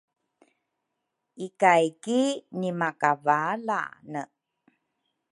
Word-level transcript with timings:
Ikay 1.45 1.85
ki 2.03 2.21
nimakavalane 2.59 4.23